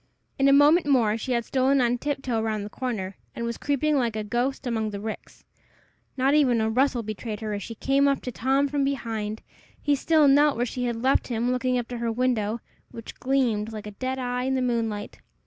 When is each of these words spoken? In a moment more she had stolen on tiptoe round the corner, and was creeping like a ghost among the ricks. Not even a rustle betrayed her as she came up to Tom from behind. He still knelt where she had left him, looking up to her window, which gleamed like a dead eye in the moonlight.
In 0.39 0.47
a 0.47 0.51
moment 0.51 0.87
more 0.87 1.15
she 1.15 1.33
had 1.33 1.45
stolen 1.45 1.79
on 1.79 1.99
tiptoe 1.99 2.41
round 2.41 2.65
the 2.65 2.71
corner, 2.71 3.17
and 3.35 3.45
was 3.45 3.59
creeping 3.59 3.97
like 3.97 4.15
a 4.15 4.23
ghost 4.23 4.65
among 4.65 4.89
the 4.89 4.99
ricks. 4.99 5.45
Not 6.17 6.33
even 6.33 6.59
a 6.59 6.71
rustle 6.71 7.03
betrayed 7.03 7.41
her 7.41 7.53
as 7.53 7.61
she 7.61 7.75
came 7.75 8.07
up 8.07 8.19
to 8.23 8.31
Tom 8.31 8.67
from 8.67 8.83
behind. 8.83 9.43
He 9.79 9.93
still 9.93 10.27
knelt 10.27 10.57
where 10.57 10.65
she 10.65 10.85
had 10.85 11.03
left 11.03 11.27
him, 11.27 11.51
looking 11.51 11.77
up 11.77 11.87
to 11.89 11.99
her 11.99 12.11
window, 12.11 12.61
which 12.89 13.19
gleamed 13.19 13.71
like 13.71 13.85
a 13.85 13.91
dead 13.91 14.17
eye 14.17 14.45
in 14.45 14.55
the 14.55 14.61
moonlight. 14.63 15.19